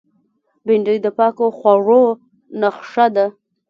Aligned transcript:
بېنډۍ 0.65 0.97
د 1.05 1.07
پاکو 1.17 1.45
خوړو 1.57 2.03
نخښه 2.59 3.05
ده 3.15 3.25